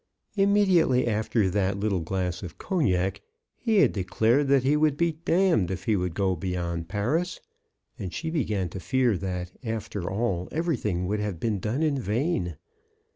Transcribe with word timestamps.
Immediately 0.35 1.05
after 1.05 1.47
that 1.51 1.77
little 1.79 1.99
glass 1.99 2.41
of 2.41 2.57
cognac 2.57 3.21
he 3.55 3.77
had 3.81 3.91
declared 3.93 4.47
that 4.47 4.63
he 4.63 4.75
would 4.75 4.97
be 4.97 5.15
if 5.27 5.83
he 5.83 5.95
would 5.95 6.15
go 6.15 6.35
beyond 6.35 6.89
Paris, 6.89 7.39
and 7.99 8.11
she 8.11 8.31
began 8.31 8.67
to 8.69 8.79
fear 8.79 9.15
that, 9.15 9.51
after 9.63 10.09
all, 10.09 10.47
everything 10.51 11.05
would 11.05 11.19
have 11.19 11.39
been 11.39 11.59
done 11.59 11.83
in 11.83 11.99
vain. 11.99 12.57